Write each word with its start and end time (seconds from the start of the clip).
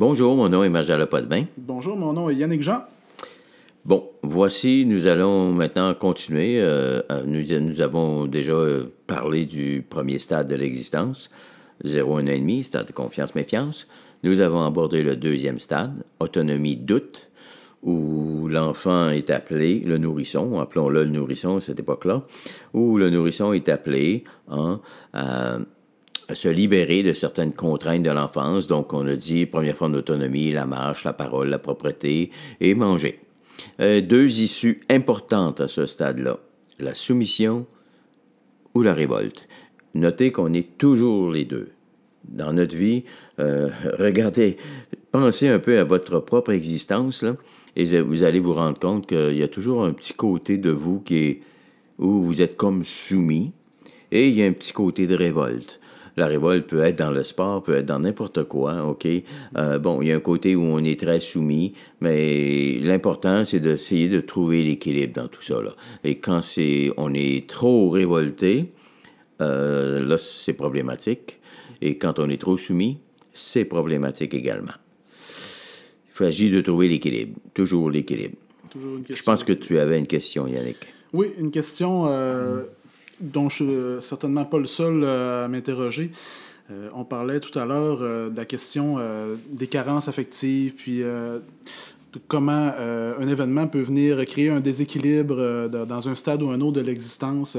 Bonjour, 0.00 0.34
mon 0.34 0.48
nom 0.48 0.64
est 0.64 0.70
Marjala 0.70 1.06
Potvin. 1.06 1.44
Bonjour, 1.58 1.94
mon 1.94 2.14
nom 2.14 2.30
est 2.30 2.34
Yannick 2.34 2.62
Jean. 2.62 2.84
Bon, 3.84 4.08
voici, 4.22 4.86
nous 4.86 5.06
allons 5.06 5.52
maintenant 5.52 5.92
continuer. 5.92 6.58
Euh, 6.58 7.02
euh, 7.12 7.22
nous, 7.26 7.42
nous, 7.60 7.82
avons 7.82 8.24
déjà 8.24 8.54
euh, 8.54 8.84
parlé 9.06 9.44
du 9.44 9.84
premier 9.86 10.18
stade 10.18 10.48
de 10.48 10.54
l'existence, 10.54 11.28
0, 11.84 12.22
1,5, 12.22 12.62
stade 12.62 12.86
de 12.86 12.92
confiance-méfiance. 12.92 13.86
Nous 14.22 14.40
avons 14.40 14.64
abordé 14.64 15.02
le 15.02 15.16
deuxième 15.16 15.58
stade, 15.58 16.02
autonomie 16.18 16.76
doute, 16.76 17.28
où 17.82 18.48
l'enfant 18.48 19.10
est 19.10 19.28
appelé, 19.28 19.80
le 19.80 19.98
nourrisson, 19.98 20.60
appelons-le 20.60 21.04
le 21.04 21.10
nourrisson 21.10 21.58
à 21.58 21.60
cette 21.60 21.78
époque-là, 21.78 22.24
où 22.72 22.96
le 22.96 23.10
nourrisson 23.10 23.52
est 23.52 23.68
appelé 23.68 24.24
hein, 24.48 24.80
à 25.12 25.58
se 26.34 26.48
libérer 26.48 27.02
de 27.02 27.12
certaines 27.12 27.52
contraintes 27.52 28.02
de 28.02 28.10
l'enfance. 28.10 28.66
Donc, 28.66 28.92
on 28.92 29.06
a 29.06 29.16
dit, 29.16 29.46
première 29.46 29.76
forme 29.76 29.92
d'autonomie, 29.92 30.52
la 30.52 30.66
marche, 30.66 31.04
la 31.04 31.12
parole, 31.12 31.48
la 31.48 31.58
propreté 31.58 32.30
et 32.60 32.74
manger. 32.74 33.20
Euh, 33.80 34.00
deux 34.00 34.40
issues 34.40 34.80
importantes 34.88 35.60
à 35.60 35.68
ce 35.68 35.86
stade-là, 35.86 36.38
la 36.78 36.94
soumission 36.94 37.66
ou 38.74 38.82
la 38.82 38.94
révolte. 38.94 39.48
Notez 39.94 40.32
qu'on 40.32 40.52
est 40.52 40.78
toujours 40.78 41.30
les 41.30 41.44
deux. 41.44 41.70
Dans 42.28 42.52
notre 42.52 42.76
vie, 42.76 43.04
euh, 43.38 43.70
regardez, 43.98 44.56
pensez 45.10 45.48
un 45.48 45.58
peu 45.58 45.78
à 45.78 45.84
votre 45.84 46.20
propre 46.20 46.52
existence, 46.52 47.22
là, 47.22 47.36
et 47.76 48.00
vous 48.00 48.22
allez 48.22 48.40
vous 48.40 48.54
rendre 48.54 48.78
compte 48.78 49.06
qu'il 49.06 49.36
y 49.36 49.42
a 49.42 49.48
toujours 49.48 49.84
un 49.84 49.92
petit 49.92 50.14
côté 50.14 50.58
de 50.58 50.70
vous 50.70 51.00
qui 51.00 51.16
est 51.16 51.40
où 51.98 52.22
vous 52.22 52.42
êtes 52.42 52.56
comme 52.56 52.84
soumis, 52.84 53.52
et 54.12 54.28
il 54.28 54.34
y 54.34 54.42
a 54.42 54.46
un 54.46 54.52
petit 54.52 54.72
côté 54.72 55.06
de 55.06 55.14
révolte. 55.14 55.79
La 56.16 56.26
révolte 56.26 56.66
peut 56.66 56.82
être 56.82 56.98
dans 56.98 57.10
le 57.10 57.22
sport, 57.22 57.62
peut 57.62 57.76
être 57.76 57.86
dans 57.86 58.00
n'importe 58.00 58.44
quoi, 58.44 58.84
OK? 58.84 59.06
Euh, 59.56 59.78
bon, 59.78 60.02
il 60.02 60.08
y 60.08 60.12
a 60.12 60.16
un 60.16 60.20
côté 60.20 60.56
où 60.56 60.62
on 60.62 60.82
est 60.84 60.98
très 60.98 61.20
soumis, 61.20 61.74
mais 62.00 62.78
l'important, 62.80 63.44
c'est 63.44 63.60
d'essayer 63.60 64.08
de 64.08 64.20
trouver 64.20 64.62
l'équilibre 64.62 65.14
dans 65.14 65.28
tout 65.28 65.42
ça, 65.42 65.60
là. 65.62 65.74
Et 66.04 66.18
quand 66.18 66.42
c'est, 66.42 66.92
on 66.96 67.14
est 67.14 67.48
trop 67.48 67.90
révolté, 67.90 68.72
euh, 69.40 70.04
là, 70.04 70.18
c'est 70.18 70.52
problématique. 70.52 71.38
Et 71.80 71.96
quand 71.96 72.18
on 72.18 72.28
est 72.28 72.40
trop 72.40 72.56
soumis, 72.56 72.98
c'est 73.32 73.64
problématique 73.64 74.34
également. 74.34 74.74
Il 76.10 76.26
s'agit 76.26 76.50
de 76.50 76.60
trouver 76.60 76.88
l'équilibre, 76.88 77.38
toujours 77.54 77.90
l'équilibre. 77.90 78.36
Je 78.74 79.22
pense 79.22 79.42
que 79.42 79.54
tu 79.54 79.78
avais 79.78 79.98
une 79.98 80.06
question, 80.06 80.46
Yannick. 80.46 80.76
Oui, 81.12 81.32
une 81.38 81.50
question 81.50 82.06
euh, 82.06 82.64
dont 83.20 83.48
je 83.48 83.54
suis 83.56 84.02
certainement 84.02 84.44
pas 84.44 84.58
le 84.58 84.66
seul 84.66 85.02
euh, 85.04 85.44
à 85.44 85.48
m'interroger. 85.48 86.10
Euh, 86.70 86.88
on 86.94 87.04
parlait 87.04 87.40
tout 87.40 87.56
à 87.58 87.64
l'heure 87.64 87.98
euh, 88.00 88.30
de 88.30 88.36
la 88.36 88.44
question 88.44 88.98
des 89.50 89.66
carences 89.66 90.08
affectives, 90.08 90.74
puis 90.74 91.02
comment 92.28 92.72
euh, 92.78 93.14
un 93.20 93.28
événement 93.28 93.66
peut 93.66 93.80
venir 93.80 94.24
créer 94.26 94.50
un 94.50 94.60
déséquilibre 94.60 95.36
euh, 95.38 95.68
dans 95.68 96.08
un 96.08 96.14
stade 96.14 96.42
ou 96.42 96.50
un 96.50 96.60
autre 96.60 96.76
de 96.76 96.80
l'existence. 96.80 97.56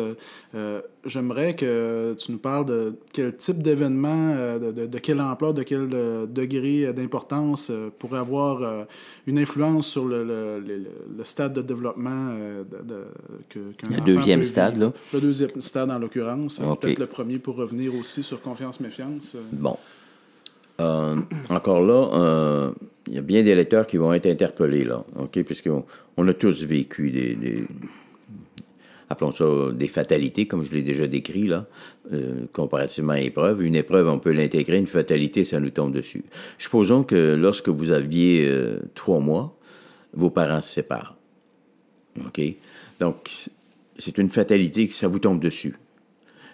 Euh, 0.55 0.81
j'aimerais 1.05 1.55
que 1.55 2.15
tu 2.17 2.31
nous 2.31 2.37
parles 2.37 2.65
de 2.65 2.93
quel 3.13 3.35
type 3.35 3.61
d'événement, 3.61 4.35
de, 4.59 4.85
de, 4.85 4.99
quelle 4.99 5.21
ampleur, 5.21 5.53
de 5.53 5.63
quel 5.63 5.89
degré 5.89 6.93
d'importance 6.93 7.71
pourrait 7.97 8.19
avoir 8.19 8.85
une 9.25 9.39
influence 9.39 9.87
sur 9.87 10.05
le, 10.05 10.23
le, 10.23 10.59
le, 10.59 11.23
stade 11.23 11.53
de 11.53 11.61
développement 11.61 12.35
de, 12.87 13.05
que, 13.49 13.59
Le 13.89 14.01
deuxième 14.01 14.43
stade, 14.43 14.77
là. 14.77 14.93
Le 15.13 15.21
deuxième 15.21 15.61
stade, 15.61 15.89
en 15.89 15.97
l'occurrence. 15.97 16.59
Peut-être 16.79 16.99
le 16.99 17.07
premier 17.07 17.39
pour 17.39 17.55
revenir 17.55 17.95
aussi 17.95 18.21
sur 18.21 18.41
confiance-méfiance. 18.41 19.37
Bon. 19.51 19.77
Encore 21.49 21.81
là, 21.81 22.71
il 23.07 23.15
y 23.15 23.17
a 23.17 23.21
bien 23.21 23.43
des 23.43 23.55
lecteurs 23.55 23.87
qui 23.87 23.97
vont 23.97 24.13
être 24.13 24.27
interpellés, 24.27 24.83
là, 24.83 25.03
OK? 25.17 25.43
Puisqu'on 25.43 25.85
on 26.17 26.27
a 26.27 26.33
tous 26.33 26.63
vécu 26.63 27.11
des, 27.11 27.65
appelons 29.09 29.31
ça 29.31 29.45
des 29.73 29.87
fatalités, 29.87 30.47
comme 30.47 30.63
je 30.63 30.73
l'ai 30.73 30.81
déjà 30.81 31.07
décrit, 31.07 31.47
là, 31.47 31.65
euh, 32.13 32.45
comparativement 32.53 33.13
à 33.13 33.19
épreuve. 33.19 33.63
Une 33.63 33.75
épreuve, 33.75 34.07
on 34.07 34.19
peut 34.19 34.31
l'intégrer, 34.31 34.77
une 34.77 34.87
fatalité, 34.87 35.43
ça 35.43 35.59
nous 35.59 35.69
tombe 35.69 35.93
dessus. 35.93 36.23
Supposons 36.57 37.03
que 37.03 37.35
lorsque 37.35 37.69
vous 37.69 37.91
aviez 37.91 38.47
euh, 38.47 38.79
trois 38.95 39.19
mois, 39.19 39.57
vos 40.13 40.29
parents 40.29 40.61
se 40.61 40.73
séparent. 40.73 41.17
OK? 42.25 42.41
Donc, 42.99 43.29
c'est 43.97 44.17
une 44.17 44.29
fatalité 44.29 44.87
que 44.87 44.93
ça 44.93 45.07
vous 45.07 45.19
tombe 45.19 45.41
dessus 45.41 45.75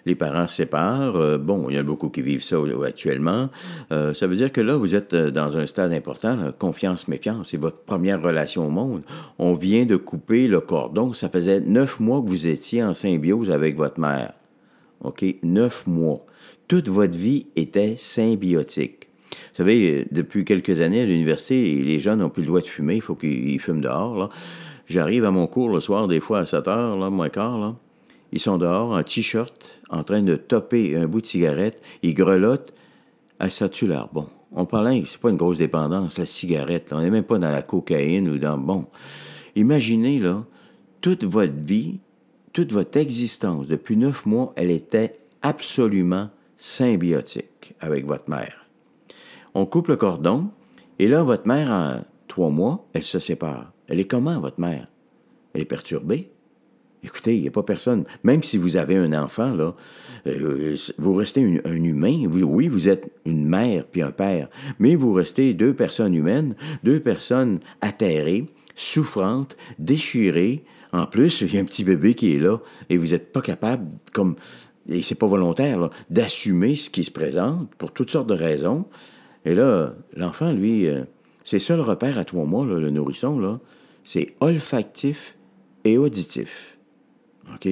les 0.06 0.14
parents 0.14 0.46
se 0.46 0.56
séparent. 0.56 1.16
Euh, 1.16 1.38
bon, 1.38 1.68
il 1.68 1.76
y 1.76 1.78
en 1.78 1.80
a 1.80 1.84
beaucoup 1.84 2.08
qui 2.08 2.22
vivent 2.22 2.42
ça 2.42 2.56
actuellement. 2.86 3.50
Euh, 3.92 4.14
ça 4.14 4.26
veut 4.26 4.36
dire 4.36 4.52
que 4.52 4.60
là, 4.60 4.76
vous 4.76 4.94
êtes 4.94 5.14
euh, 5.14 5.30
dans 5.30 5.56
un 5.56 5.66
stade 5.66 5.92
important, 5.92 6.52
confiance, 6.58 7.08
méfiance. 7.08 7.48
C'est 7.50 7.56
votre 7.56 7.78
première 7.78 8.22
relation 8.22 8.66
au 8.66 8.70
monde. 8.70 9.02
On 9.38 9.54
vient 9.54 9.86
de 9.86 9.96
couper 9.96 10.48
le 10.48 10.60
cordon. 10.60 11.12
Ça 11.12 11.28
faisait 11.28 11.60
neuf 11.60 12.00
mois 12.00 12.22
que 12.22 12.28
vous 12.28 12.46
étiez 12.46 12.82
en 12.82 12.94
symbiose 12.94 13.50
avec 13.50 13.76
votre 13.76 14.00
mère. 14.00 14.32
OK? 15.02 15.24
Neuf 15.42 15.86
mois. 15.86 16.24
Toute 16.66 16.88
votre 16.88 17.16
vie 17.16 17.46
était 17.56 17.96
symbiotique. 17.96 19.08
Vous 19.30 19.64
savez, 19.64 20.06
depuis 20.10 20.44
quelques 20.44 20.80
années 20.80 21.02
à 21.02 21.06
l'université, 21.06 21.62
les 21.82 21.98
jeunes 21.98 22.20
n'ont 22.20 22.30
plus 22.30 22.42
le 22.42 22.48
droit 22.48 22.60
de 22.60 22.66
fumer. 22.66 22.96
Il 22.96 23.02
faut 23.02 23.14
qu'ils 23.14 23.60
fument 23.60 23.80
dehors. 23.80 24.30
J'arrive 24.86 25.24
à 25.24 25.30
mon 25.30 25.46
cours 25.46 25.68
le 25.68 25.80
soir, 25.80 26.08
des 26.08 26.20
fois 26.20 26.40
à 26.40 26.46
7 26.46 26.68
heures, 26.68 26.96
là, 26.96 27.10
moins 27.10 27.28
quart. 27.28 27.76
Ils 28.32 28.40
sont 28.40 28.58
dehors 28.58 28.92
en 28.92 29.02
t-shirt, 29.02 29.54
en 29.88 30.04
train 30.04 30.22
de 30.22 30.36
topper 30.36 30.96
un 30.96 31.06
bout 31.06 31.20
de 31.20 31.26
cigarette. 31.26 31.80
Ils 32.02 32.14
grelottent. 32.14 32.74
Ah, 33.38 33.50
ça 33.50 33.68
tue 33.68 33.88
bon. 34.12 34.26
On 34.52 34.64
parle, 34.64 35.06
c'est 35.06 35.20
pas 35.20 35.30
une 35.30 35.36
grosse 35.36 35.58
dépendance, 35.58 36.18
la 36.18 36.26
cigarette. 36.26 36.92
On 36.92 37.00
n'est 37.00 37.10
même 37.10 37.24
pas 37.24 37.38
dans 37.38 37.50
la 37.50 37.62
cocaïne 37.62 38.28
ou 38.28 38.38
dans. 38.38 38.58
Bon. 38.58 38.86
Imaginez, 39.56 40.18
là, 40.18 40.44
toute 41.00 41.24
votre 41.24 41.54
vie, 41.54 42.00
toute 42.52 42.72
votre 42.72 42.98
existence, 42.98 43.66
depuis 43.66 43.96
neuf 43.96 44.26
mois, 44.26 44.52
elle 44.56 44.70
était 44.70 45.18
absolument 45.42 46.30
symbiotique 46.56 47.74
avec 47.80 48.06
votre 48.06 48.28
mère. 48.28 48.66
On 49.54 49.66
coupe 49.66 49.88
le 49.88 49.96
cordon, 49.96 50.50
et 50.98 51.08
là, 51.08 51.22
votre 51.22 51.46
mère, 51.46 51.70
en 51.70 52.04
trois 52.26 52.50
mois, 52.50 52.86
elle 52.92 53.02
se 53.02 53.18
sépare. 53.18 53.72
Elle 53.86 54.00
est 54.00 54.06
comment, 54.06 54.40
votre 54.40 54.60
mère? 54.60 54.88
Elle 55.54 55.62
est 55.62 55.66
perturbée. 55.66 56.30
Écoutez, 57.04 57.36
il 57.36 57.42
n'y 57.42 57.48
a 57.48 57.52
pas 57.52 57.62
personne. 57.62 58.04
Même 58.24 58.42
si 58.42 58.58
vous 58.58 58.76
avez 58.76 58.96
un 58.96 59.12
enfant, 59.12 59.54
là, 59.54 59.74
euh, 60.26 60.76
vous 60.98 61.14
restez 61.14 61.60
un 61.64 61.76
humain. 61.76 62.26
oui, 62.26 62.68
vous 62.68 62.88
êtes 62.88 63.10
une 63.24 63.46
mère 63.46 63.86
puis 63.86 64.02
un 64.02 64.10
père, 64.10 64.48
mais 64.78 64.96
vous 64.96 65.12
restez 65.12 65.54
deux 65.54 65.74
personnes 65.74 66.14
humaines, 66.14 66.54
deux 66.82 67.00
personnes 67.00 67.60
atterrées, 67.80 68.46
souffrantes, 68.74 69.56
déchirées. 69.78 70.64
En 70.92 71.06
plus, 71.06 71.42
il 71.42 71.54
y 71.54 71.58
a 71.58 71.60
un 71.60 71.64
petit 71.64 71.84
bébé 71.84 72.14
qui 72.14 72.34
est 72.34 72.40
là 72.40 72.58
et 72.90 72.96
vous 72.96 73.08
n'êtes 73.08 73.32
pas 73.32 73.42
capable, 73.42 73.86
comme 74.12 74.36
et 74.88 75.02
c'est 75.02 75.14
pas 75.14 75.26
volontaire, 75.26 75.90
d'assumer 76.08 76.74
ce 76.74 76.88
qui 76.88 77.04
se 77.04 77.10
présente 77.10 77.74
pour 77.74 77.92
toutes 77.92 78.10
sortes 78.10 78.28
de 78.28 78.34
raisons. 78.34 78.86
Et 79.44 79.54
là, 79.54 79.94
l'enfant, 80.16 80.50
lui, 80.50 80.86
euh, 80.86 81.04
ses 81.44 81.58
seuls 81.58 81.80
repères 81.80 82.18
à 82.18 82.24
trois 82.24 82.46
mois, 82.46 82.64
le 82.64 82.90
nourrisson, 82.90 83.38
là, 83.38 83.60
c'est 84.02 84.34
olfactif 84.40 85.36
et 85.84 85.98
auditif. 85.98 86.77
OK? 87.54 87.66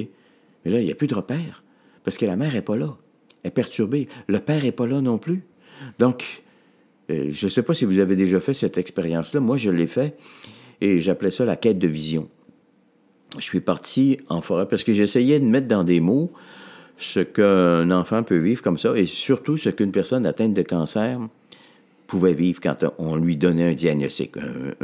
Mais 0.64 0.70
là, 0.70 0.81
il 0.81 0.84
n'y 0.84 0.92
a 0.92 0.94
plus 0.94 1.06
de 1.06 1.14
repère 1.14 1.62
parce 2.04 2.16
que 2.19 2.26
la 2.26 2.37
mère 2.37 2.53
n'est 2.53 2.62
pas 2.62 2.76
là. 2.76 2.97
Elle 3.42 3.48
est 3.48 3.53
perturbée. 3.53 4.09
Le 4.26 4.38
père 4.41 4.62
n'est 4.62 4.72
pas 4.72 4.87
là 4.87 5.00
non 5.00 5.19
plus. 5.19 5.44
Donc, 5.98 6.42
euh, 7.10 7.28
je 7.31 7.47
ne 7.47 7.50
sais 7.50 7.62
pas 7.62 7.75
si 7.75 7.84
vous 7.84 7.98
avez 7.98 8.16
déjà 8.16 8.41
fait 8.41 8.54
cette 8.54 8.78
expérience-là. 8.78 9.41
Moi, 9.41 9.56
je 9.56 9.70
l'ai 9.70 9.87
fait 9.87 10.16
et 10.81 11.00
j'appelais 11.00 11.31
ça 11.31 11.44
la 11.44 11.56
quête 11.56 11.78
de 11.78 11.88
vision. 11.88 12.28
Je 13.37 13.42
suis 13.42 13.60
parti 13.60 14.19
en 14.28 14.41
forêt 14.41 14.66
parce 14.66 14.84
que 14.84 14.92
j'essayais 14.92 15.41
de 15.41 15.44
mettre 15.44 15.69
dans 15.69 15.84
des 15.84 16.00
mots 16.00 16.32
ce 16.97 17.20
qu'un 17.20 17.91
enfant 17.91 18.22
peut 18.22 18.38
vivre 18.38 18.62
comme 18.62 18.78
ça 18.78 18.97
et 18.97 19.04
surtout 19.04 19.56
ce 19.56 19.69
qu'une 19.69 19.93
personne 19.93 20.26
atteinte 20.26 20.54
de 20.54 20.62
cancer 20.62 21.20
pouvait 22.06 22.34
vivre 22.34 22.61
quand 22.61 22.84
on 22.99 23.17
lui 23.17 23.37
donnait 23.37 23.70
un 23.70 23.73
diagnostic. 23.75 24.37
Un, 24.37 24.75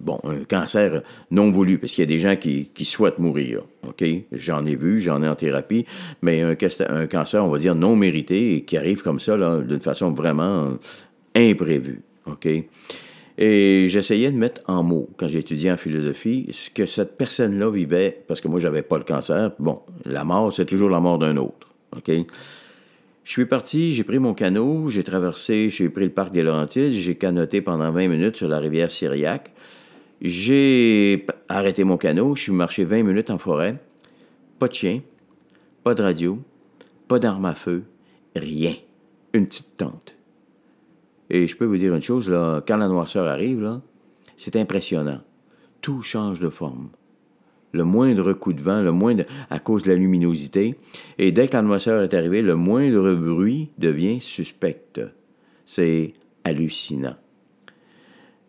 bon, 0.00 0.18
un 0.24 0.44
cancer 0.44 1.02
non 1.30 1.50
voulu, 1.50 1.78
parce 1.78 1.94
qu'il 1.94 2.02
y 2.02 2.06
a 2.06 2.08
des 2.08 2.18
gens 2.18 2.36
qui, 2.36 2.70
qui 2.74 2.84
souhaitent 2.84 3.18
mourir. 3.18 3.62
OK? 3.86 4.04
J'en 4.32 4.64
ai 4.66 4.76
vu, 4.76 5.00
j'en 5.00 5.22
ai 5.22 5.28
en 5.28 5.34
thérapie, 5.34 5.86
mais 6.22 6.42
un, 6.42 6.54
cancer, 6.54 7.44
on 7.44 7.48
va 7.48 7.58
dire, 7.58 7.74
non 7.74 7.96
mérité 7.96 8.64
qui 8.66 8.76
arrive 8.76 9.02
comme 9.02 9.20
ça, 9.20 9.36
d'une 9.36 9.80
façon 9.80 10.12
vraiment 10.12 10.74
imprévue. 11.34 12.02
OK? 12.26 12.48
Et 13.38 13.88
j'essayais 13.88 14.30
de 14.30 14.36
mettre 14.36 14.62
en 14.66 14.82
mots, 14.82 15.10
quand 15.18 15.28
j'étudiais 15.28 15.70
en 15.70 15.76
philosophie, 15.76 16.46
ce 16.52 16.70
que 16.70 16.86
cette 16.86 17.18
personne-là 17.18 17.70
vivait, 17.70 18.24
parce 18.26 18.40
que 18.40 18.48
moi, 18.48 18.60
j'avais 18.60 18.82
pas 18.82 18.96
le 18.96 19.04
cancer. 19.04 19.52
Bon, 19.58 19.80
la 20.04 20.24
mort, 20.24 20.52
c'est 20.52 20.64
toujours 20.64 20.88
la 20.88 21.00
mort 21.00 21.18
d'un 21.18 21.36
autre. 21.36 21.68
OK? 21.94 22.10
Je 23.26 23.32
suis 23.32 23.46
parti, 23.46 23.92
j'ai 23.92 24.04
pris 24.04 24.20
mon 24.20 24.34
canot, 24.34 24.88
j'ai 24.88 25.02
traversé, 25.02 25.68
j'ai 25.68 25.88
pris 25.88 26.04
le 26.04 26.10
parc 26.10 26.30
des 26.30 26.44
Laurentides, 26.44 26.92
j'ai 26.92 27.16
canoté 27.16 27.60
pendant 27.60 27.90
20 27.90 28.06
minutes 28.06 28.36
sur 28.36 28.46
la 28.46 28.60
rivière 28.60 28.88
Syriac. 28.88 29.52
J'ai 30.20 31.26
arrêté 31.48 31.82
mon 31.82 31.96
canot, 31.96 32.36
je 32.36 32.42
suis 32.42 32.52
marché 32.52 32.84
20 32.84 33.02
minutes 33.02 33.30
en 33.30 33.38
forêt. 33.38 33.82
Pas 34.60 34.68
de 34.68 34.74
chien, 34.74 35.00
pas 35.82 35.94
de 35.94 36.04
radio, 36.04 36.38
pas 37.08 37.18
d'arme 37.18 37.46
à 37.46 37.56
feu, 37.56 37.82
rien. 38.36 38.74
Une 39.32 39.48
petite 39.48 39.76
tente. 39.76 40.14
Et 41.28 41.48
je 41.48 41.56
peux 41.56 41.64
vous 41.64 41.78
dire 41.78 41.96
une 41.96 42.02
chose, 42.02 42.32
quand 42.68 42.76
la 42.76 42.86
noirceur 42.86 43.26
arrive, 43.26 43.60
là, 43.60 43.82
c'est 44.36 44.54
impressionnant. 44.54 45.20
Tout 45.80 46.00
change 46.00 46.38
de 46.38 46.48
forme. 46.48 46.90
Le 47.76 47.84
moindre 47.84 48.32
coup 48.32 48.54
de 48.54 48.62
vent, 48.62 48.80
le 48.80 48.90
moindre 48.90 49.24
à 49.50 49.58
cause 49.58 49.82
de 49.82 49.90
la 49.90 49.96
luminosité. 49.96 50.76
Et 51.18 51.30
dès 51.30 51.46
que 51.46 51.52
la 51.52 51.62
noirceur 51.62 52.02
est 52.02 52.14
arrivée, 52.14 52.40
le 52.40 52.56
moindre 52.56 53.12
bruit 53.12 53.70
devient 53.76 54.18
suspect. 54.20 54.80
C'est 55.66 56.14
hallucinant. 56.44 57.16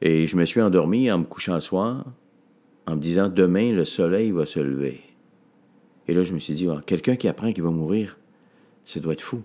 Et 0.01 0.27
je 0.27 0.38
me 0.38 0.45
suis 0.45 0.62
endormi 0.62 1.12
en 1.12 1.19
me 1.19 1.24
couchant 1.25 1.56
le 1.56 1.59
soir, 1.59 2.06
en 2.85 2.95
me 2.95 3.01
disant 3.01 3.27
demain 3.27 3.74
le 3.74 3.83
soleil 3.83 4.31
va 4.31 4.45
se 4.45 4.62
lever. 4.62 5.01
Et 6.07 6.13
là, 6.13 6.24
je 6.24 6.33
me 6.33 6.39
suis 6.39 6.53
dit, 6.53 6.69
ah, 6.69 6.81
quelqu'un 6.85 7.18
qui 7.18 7.27
apprend 7.27 7.51
qu'il 7.51 7.63
va 7.63 7.71
mourir, 7.71 8.18
ça 8.85 9.01
doit 9.01 9.12
être 9.12 9.21
fou. 9.21 9.41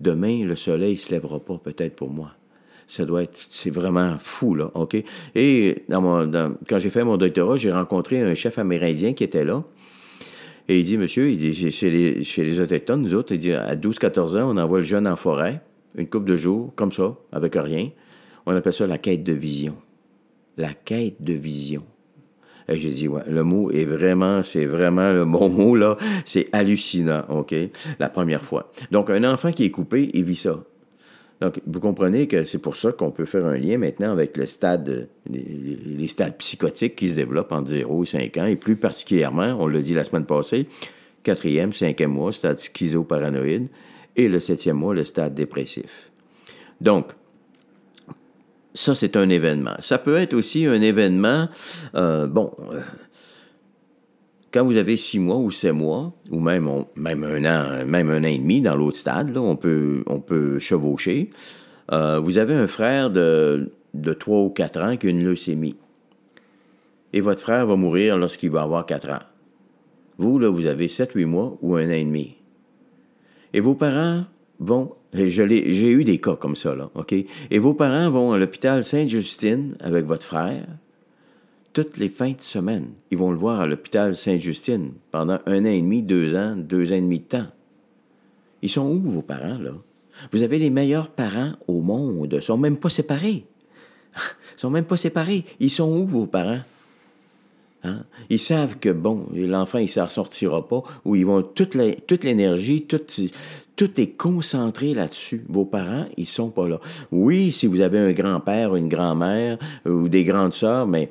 Demain, 0.00 0.44
le 0.44 0.56
soleil 0.56 0.92
ne 0.92 0.96
se 0.96 1.12
lèvera 1.12 1.38
pas 1.38 1.58
peut-être 1.58 1.94
pour 1.94 2.10
moi. 2.10 2.32
Ça 2.90 3.04
doit 3.04 3.22
être, 3.22 3.38
c'est 3.50 3.70
vraiment 3.70 4.16
fou, 4.18 4.56
là, 4.56 4.72
OK? 4.74 5.00
Et 5.36 5.84
quand 5.88 6.78
j'ai 6.78 6.90
fait 6.90 7.04
mon 7.04 7.16
doctorat, 7.16 7.56
j'ai 7.56 7.70
rencontré 7.70 8.20
un 8.20 8.34
chef 8.34 8.58
amérindien 8.58 9.12
qui 9.12 9.22
était 9.22 9.44
là. 9.44 9.62
Et 10.68 10.80
il 10.80 10.84
dit, 10.84 10.98
monsieur, 10.98 11.30
il 11.30 11.38
dit, 11.38 11.70
chez 11.70 11.88
les, 11.88 12.24
chez 12.24 12.42
les 12.42 12.58
Autochtones, 12.58 13.02
nous 13.02 13.14
autres, 13.14 13.32
il 13.32 13.38
dit, 13.38 13.52
à 13.52 13.76
12-14 13.76 14.40
ans, 14.40 14.50
on 14.50 14.56
envoie 14.56 14.78
le 14.78 14.84
jeune 14.84 15.06
en 15.06 15.14
forêt, 15.14 15.60
une 15.96 16.08
couple 16.08 16.30
de 16.30 16.36
jours, 16.36 16.72
comme 16.74 16.90
ça, 16.90 17.14
avec 17.30 17.54
rien. 17.54 17.90
On 18.44 18.56
appelle 18.56 18.72
ça 18.72 18.88
la 18.88 18.98
quête 18.98 19.22
de 19.22 19.34
vision. 19.34 19.76
La 20.56 20.74
quête 20.74 21.22
de 21.22 21.34
vision. 21.34 21.84
Et 22.68 22.74
j'ai 22.74 22.90
dit, 22.90 23.06
ouais, 23.06 23.22
le 23.28 23.44
mot 23.44 23.70
est 23.70 23.84
vraiment, 23.84 24.42
c'est 24.42 24.66
vraiment 24.66 25.12
le 25.12 25.24
bon 25.24 25.48
mot, 25.48 25.76
là. 25.76 25.96
C'est 26.24 26.48
hallucinant, 26.52 27.22
OK? 27.28 27.54
La 28.00 28.08
première 28.08 28.42
fois. 28.42 28.72
Donc, 28.90 29.10
un 29.10 29.22
enfant 29.22 29.52
qui 29.52 29.62
est 29.62 29.70
coupé, 29.70 30.10
il 30.12 30.24
vit 30.24 30.34
ça. 30.34 30.58
Donc, 31.40 31.58
vous 31.66 31.80
comprenez 31.80 32.26
que 32.28 32.44
c'est 32.44 32.58
pour 32.58 32.76
ça 32.76 32.92
qu'on 32.92 33.10
peut 33.10 33.24
faire 33.24 33.46
un 33.46 33.56
lien 33.56 33.78
maintenant 33.78 34.12
avec 34.12 34.36
le 34.36 34.44
stade, 34.44 35.08
les, 35.28 36.08
stades 36.08 36.36
psychotiques 36.36 36.96
qui 36.96 37.10
se 37.10 37.14
développent 37.14 37.52
entre 37.52 37.70
0 37.70 38.02
et 38.02 38.06
5 38.06 38.36
ans, 38.36 38.46
et 38.46 38.56
plus 38.56 38.76
particulièrement, 38.76 39.56
on 39.58 39.66
l'a 39.66 39.80
dit 39.80 39.94
la 39.94 40.04
semaine 40.04 40.26
passée, 40.26 40.66
quatrième, 41.22 41.72
cinquième 41.72 42.12
mois, 42.12 42.32
stade 42.32 42.60
schizoparanoïde, 42.60 43.68
et 44.16 44.28
le 44.28 44.38
septième 44.38 44.76
mois, 44.76 44.94
le 44.94 45.04
stade 45.04 45.34
dépressif. 45.34 46.10
Donc, 46.82 47.12
ça, 48.74 48.94
c'est 48.94 49.16
un 49.16 49.28
événement. 49.28 49.74
Ça 49.80 49.98
peut 49.98 50.16
être 50.16 50.34
aussi 50.34 50.66
un 50.66 50.80
événement, 50.82 51.48
euh, 51.94 52.26
bon, 52.26 52.52
euh, 52.70 52.80
quand 54.52 54.64
vous 54.64 54.76
avez 54.76 54.96
six 54.96 55.18
mois 55.18 55.36
ou 55.36 55.50
sept 55.50 55.72
mois, 55.72 56.12
ou 56.30 56.40
même, 56.40 56.68
un 56.68 57.44
an, 57.44 57.86
même 57.86 58.10
un 58.10 58.20
an 58.20 58.28
et 58.28 58.38
demi 58.38 58.60
dans 58.60 58.74
l'autre 58.74 58.96
stade, 58.96 59.36
on, 59.36 59.56
peut, 59.56 60.58
chevaucher, 60.58 61.30
euh, 61.92 62.18
vous 62.18 62.38
avez 62.38 62.54
un 62.54 62.66
frère 62.66 63.10
de, 63.10 63.72
de 63.94 64.12
3 64.12 64.38
ou 64.38 64.50
quatre 64.50 64.80
ans 64.80 64.96
qui 64.96 65.06
a 65.06 65.10
une 65.10 65.24
leucémie. 65.24 65.76
Et 67.12 67.20
votre 67.20 67.40
frère 67.40 67.66
va 67.66 67.76
mourir 67.76 68.16
lorsqu'il 68.16 68.50
va 68.50 68.62
avoir 68.62 68.86
quatre 68.86 69.10
ans. 69.10 69.22
Vous, 70.18 70.38
là, 70.38 70.48
vous 70.48 70.66
avez 70.66 70.88
sept, 70.88 71.12
huit 71.12 71.24
mois 71.24 71.56
ou 71.62 71.76
un 71.76 71.88
an 71.88 71.92
et 71.92 72.04
demi. 72.04 72.36
Et 73.52 73.60
vos 73.60 73.74
parents 73.74 74.24
vont 74.58 74.94
j'ai 75.12 75.90
eu 75.90 76.04
des 76.04 76.18
cas 76.18 76.36
comme 76.36 76.54
ça, 76.54 76.74
là? 76.74 76.90
Et 77.50 77.58
vos 77.58 77.74
parents 77.74 78.10
vont 78.10 78.32
à 78.32 78.38
l'hôpital 78.38 78.84
Sainte-Justine 78.84 79.76
avec 79.80 80.06
votre 80.06 80.24
frère 80.24 80.66
toutes 81.72 81.96
les 81.96 82.08
fins 82.08 82.32
de 82.32 82.40
semaine. 82.40 82.88
Ils 83.10 83.18
vont 83.18 83.30
le 83.30 83.38
voir 83.38 83.60
à 83.60 83.66
l'hôpital 83.66 84.16
Sainte-Justine 84.16 84.92
pendant 85.10 85.38
un 85.46 85.64
an 85.64 85.68
et 85.68 85.80
demi, 85.80 86.02
deux 86.02 86.36
ans, 86.36 86.56
deux 86.56 86.92
ans 86.92 86.96
et 86.96 87.00
demi 87.00 87.20
de 87.20 87.24
temps. 87.24 87.46
Ils 88.62 88.68
sont 88.68 88.86
où, 88.86 89.00
vos 89.10 89.22
parents, 89.22 89.58
là? 89.58 89.72
Vous 90.32 90.42
avez 90.42 90.58
les 90.58 90.70
meilleurs 90.70 91.08
parents 91.08 91.52
au 91.66 91.80
monde. 91.80 92.34
Ils 92.36 92.42
sont 92.42 92.58
même 92.58 92.76
pas 92.76 92.90
séparés. 92.90 93.46
Ils 94.56 94.60
sont 94.60 94.70
même 94.70 94.84
pas 94.84 94.98
séparés. 94.98 95.44
Ils 95.60 95.70
sont 95.70 95.90
où, 95.90 96.06
vos 96.06 96.26
parents? 96.26 96.60
Hein? 97.84 98.04
Ils 98.28 98.38
savent 98.38 98.76
que, 98.78 98.90
bon, 98.90 99.26
l'enfant, 99.32 99.78
il 99.78 99.84
ne 99.84 99.88
s'en 99.88 100.04
ressortira 100.04 100.68
pas, 100.68 100.82
ou 101.06 101.16
ils 101.16 101.24
vont 101.24 101.42
toute 101.42 101.74
l'énergie, 102.24 102.86
tout 102.86 104.00
est 104.00 104.16
concentré 104.18 104.92
là-dessus. 104.92 105.44
Vos 105.48 105.64
parents, 105.64 106.04
ils 106.18 106.26
sont 106.26 106.50
pas 106.50 106.68
là. 106.68 106.78
Oui, 107.10 107.52
si 107.52 107.66
vous 107.66 107.80
avez 107.80 107.98
un 107.98 108.12
grand-père, 108.12 108.76
une 108.76 108.88
grand-mère 108.88 109.56
ou 109.86 110.10
des 110.10 110.24
grandes 110.24 110.52
sœurs, 110.52 110.86
mais 110.86 111.10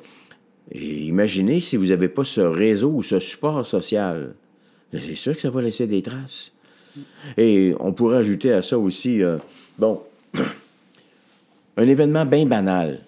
imaginez 0.74 1.60
si 1.60 1.76
vous 1.76 1.86
n'avez 1.86 2.08
pas 2.08 2.24
ce 2.24 2.40
réseau 2.40 2.90
ou 2.90 3.02
ce 3.02 3.18
support 3.18 3.66
social. 3.66 4.34
C'est 4.92 5.14
sûr 5.14 5.34
que 5.34 5.40
ça 5.40 5.50
va 5.50 5.62
laisser 5.62 5.86
des 5.86 6.02
traces. 6.02 6.52
Et 7.36 7.74
on 7.78 7.92
pourrait 7.92 8.18
ajouter 8.18 8.52
à 8.52 8.62
ça 8.62 8.78
aussi, 8.78 9.22
euh, 9.22 9.38
bon, 9.78 10.02
un 11.76 11.86
événement 11.86 12.26
bien 12.26 12.46
banal. 12.46 13.00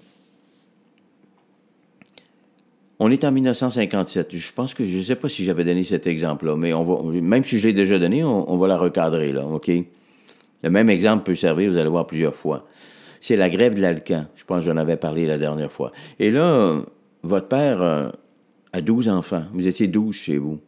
On 2.99 3.11
est 3.11 3.25
en 3.25 3.33
1957. 3.33 4.37
Je 4.37 4.53
pense 4.53 4.75
que 4.75 4.85
je 4.85 4.99
ne 4.99 5.03
sais 5.03 5.17
pas 5.17 5.29
si 5.29 5.45
j'avais 5.45 5.65
donné 5.65 5.83
cet 5.83 6.07
exemple-là, 6.07 6.55
mais 6.57 6.73
on 6.73 6.85
va, 6.85 7.21
même 7.21 7.45
si 7.45 7.59
je 7.59 7.67
l'ai 7.67 7.73
déjà 7.73 7.99
donné, 7.99 8.23
on, 8.23 8.57
va 8.57 8.69
la 8.69 8.79
recadrer, 8.79 9.33
là, 9.33 9.45
OK? 9.45 9.69
Le 10.63 10.71
même 10.71 10.89
exemple 10.89 11.25
peut 11.25 11.35
servir, 11.35 11.73
vous 11.73 11.79
allez 11.79 11.89
voir 11.89 12.07
plusieurs 12.07 12.37
fois. 12.37 12.69
C'est 13.21 13.35
la 13.35 13.51
grève 13.51 13.75
de 13.75 13.81
l'Alcan. 13.81 14.27
Je 14.37 14.45
pense 14.45 14.65
que 14.65 14.71
j'en 14.71 14.77
avais 14.77 14.97
parlé 14.97 15.27
la 15.27 15.37
dernière 15.37 15.73
fois. 15.73 15.91
Et 16.21 16.31
là, 16.31 16.77
votre 17.23 17.49
père 17.49 17.83
euh, 17.83 18.09
a 18.73 18.81
12 18.81 19.09
enfants. 19.09 19.45
Vous 19.53 19.67
étiez 19.67 19.89
12 19.89 20.15
chez 20.15 20.39
vous. 20.39 20.61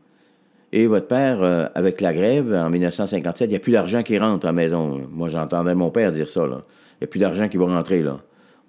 Et 0.73 0.87
votre 0.87 1.07
père, 1.07 1.43
euh, 1.43 1.67
avec 1.75 2.01
la 2.01 2.13
grève 2.13 2.53
en 2.53 2.71
1957, 2.71 3.49
il 3.49 3.51
n'y 3.51 3.57
a 3.57 3.61
plus 3.61 3.73
d'argent 3.73 4.03
qui 4.03 4.19
rentre 4.19 4.47
à 4.47 4.49
la 4.49 4.53
maison. 4.53 5.07
Moi, 5.11 5.29
j'entendais 5.29 5.75
mon 5.75 5.91
père 5.91 6.13
dire 6.13 6.29
ça. 6.29 6.43
Il 6.45 6.49
n'y 6.49 7.05
a 7.05 7.07
plus 7.07 7.21
d'argent 7.21 7.49
qui 7.49 7.57
va 7.57 7.67
rentrer. 7.67 8.03
là. 8.03 8.21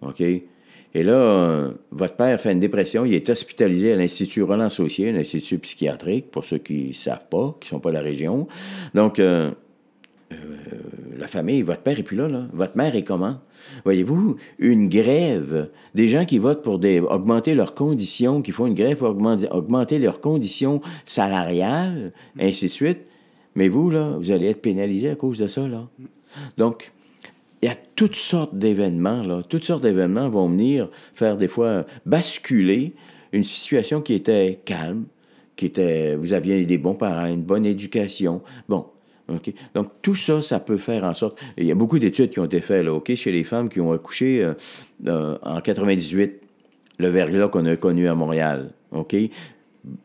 OK? 0.01 0.21
Et 0.21 1.03
là, 1.03 1.13
euh, 1.13 1.71
votre 1.91 2.15
père 2.15 2.39
fait 2.39 2.53
une 2.53 2.59
dépression, 2.59 3.05
il 3.05 3.13
est 3.13 3.29
hospitalisé 3.29 3.91
à 3.93 3.95
l'Institut 3.97 4.43
Roland 4.43 4.69
Saucier, 4.69 5.09
un 5.09 5.15
institut 5.15 5.57
psychiatrique, 5.59 6.31
pour 6.31 6.45
ceux 6.45 6.57
qui 6.57 6.87
ne 6.87 6.93
savent 6.93 7.27
pas, 7.29 7.57
qui 7.59 7.67
ne 7.67 7.69
sont 7.71 7.79
pas 7.81 7.89
de 7.89 7.95
la 7.95 8.01
région. 8.01 8.47
Donc, 8.93 9.19
la 11.17 11.27
famille, 11.27 11.61
votre 11.61 11.81
père 11.81 11.97
est 11.97 12.03
plus 12.03 12.17
là, 12.17 12.27
là. 12.27 12.47
Votre 12.53 12.77
mère 12.77 12.95
est 12.95 13.03
comment? 13.03 13.39
Voyez-vous, 13.83 14.35
une 14.59 14.89
grève, 14.89 15.69
des 15.93 16.09
gens 16.09 16.25
qui 16.25 16.39
votent 16.39 16.61
pour 16.61 16.79
des, 16.79 16.99
augmenter 16.99 17.55
leurs 17.55 17.73
conditions, 17.73 18.41
qui 18.41 18.51
font 18.51 18.67
une 18.67 18.73
grève 18.73 18.97
pour 18.97 19.09
augmenter, 19.09 19.47
augmenter 19.49 19.99
leurs 19.99 20.19
conditions 20.19 20.81
salariales, 21.05 22.11
ainsi 22.39 22.65
de 22.65 22.71
suite. 22.71 22.99
Mais 23.55 23.69
vous, 23.69 23.89
là, 23.89 24.17
vous 24.17 24.31
allez 24.31 24.47
être 24.47 24.61
pénalisé 24.61 25.09
à 25.09 25.15
cause 25.15 25.39
de 25.39 25.47
ça, 25.47 25.67
là. 25.67 25.87
Donc, 26.57 26.91
il 27.61 27.69
y 27.69 27.71
a 27.71 27.77
toutes 27.95 28.17
sortes 28.17 28.55
d'événements, 28.55 29.23
là. 29.23 29.41
Toutes 29.47 29.63
sortes 29.63 29.83
d'événements 29.83 30.29
vont 30.29 30.49
venir 30.49 30.89
faire 31.13 31.37
des 31.37 31.47
fois 31.47 31.85
basculer 32.05 32.93
une 33.31 33.43
situation 33.43 34.01
qui 34.01 34.13
était 34.13 34.59
calme, 34.65 35.05
qui 35.55 35.65
était, 35.65 36.15
vous 36.15 36.33
aviez 36.33 36.65
des 36.65 36.77
bons 36.77 36.95
parents, 36.95 37.27
une 37.27 37.43
bonne 37.43 37.65
éducation. 37.65 38.41
Bon. 38.67 38.85
Donc, 39.27 39.89
tout 40.01 40.15
ça, 40.15 40.41
ça 40.41 40.59
peut 40.59 40.77
faire 40.77 41.03
en 41.03 41.13
sorte. 41.13 41.39
Il 41.57 41.65
y 41.65 41.71
a 41.71 41.75
beaucoup 41.75 41.99
d'études 41.99 42.29
qui 42.29 42.39
ont 42.39 42.45
été 42.45 42.61
faites, 42.61 42.85
chez 43.15 43.31
les 43.31 43.43
femmes 43.43 43.69
qui 43.69 43.79
ont 43.79 43.91
accouché 43.91 44.43
euh, 44.43 44.53
euh, 45.07 45.37
en 45.41 45.61
98, 45.61 46.41
le 46.99 47.07
verglas 47.07 47.47
qu'on 47.47 47.65
a 47.65 47.75
connu 47.75 48.07
à 48.07 48.15
Montréal. 48.15 48.71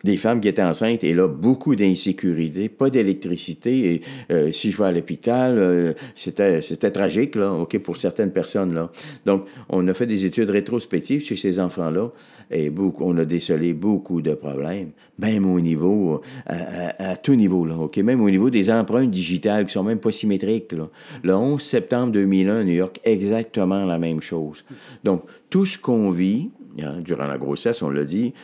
Des 0.05 0.17
femmes 0.17 0.41
qui 0.41 0.49
étaient 0.49 0.63
enceintes 0.63 1.05
et 1.05 1.15
là, 1.15 1.29
beaucoup 1.29 1.77
d'insécurité, 1.77 2.69
pas 2.69 2.91
d'électricité. 2.91 3.95
Et 3.95 4.03
euh, 4.31 4.51
si 4.51 4.71
je 4.71 4.79
vais 4.79 4.89
à 4.89 4.93
l'hôpital, 4.93 5.59
euh, 5.59 5.93
c'était, 6.15 6.61
c'était 6.63 6.91
tragique, 6.91 7.35
là, 7.35 7.53
OK, 7.53 7.79
pour 7.79 7.97
certaines 7.97 8.33
personnes, 8.33 8.75
là. 8.75 8.91
Donc, 9.27 9.45
on 9.69 9.87
a 9.89 9.95
fait 9.95 10.07
des 10.07 10.25
études 10.25 10.51
rétrospectives 10.51 11.25
chez 11.25 11.37
ces 11.37 11.61
enfants-là 11.61 12.11
et 12.51 12.69
beaucoup, 12.69 13.05
on 13.05 13.17
a 13.19 13.25
décelé 13.25 13.75
beaucoup 13.75 14.23
de 14.23 14.35
problèmes, 14.35 14.91
même 15.19 15.49
au 15.49 15.61
niveau, 15.61 16.21
à, 16.47 17.17
tout 17.17 17.35
niveau, 17.35 17.65
là, 17.65 17.77
OK, 17.77 17.99
même 17.99 18.21
au 18.21 18.31
niveau 18.31 18.51
des 18.51 18.71
empreintes 18.71 19.11
digitales 19.11 19.67
qui 19.67 19.73
sont 19.73 19.85
même 19.85 20.01
pas 20.01 20.13
symétriques, 20.13 20.73
là. 20.73 20.89
Le 21.23 21.35
11 21.35 21.63
septembre 21.63 22.13
2001 22.13 22.57
à 22.57 22.65
New 22.65 22.75
York, 22.75 23.01
exactement 23.05 23.85
la 23.85 23.99
même 23.99 24.21
chose. 24.21 24.65
Donc, 25.05 25.25
tout 25.49 25.67
ce 25.67 25.79
qu'on 25.79 26.11
vit, 26.11 26.51
hein, 26.83 27.01
durant 27.05 27.27
la 27.27 27.39
grossesse, 27.39 27.83
on 27.83 27.91
l'a 27.91 28.05
dit, 28.05 28.35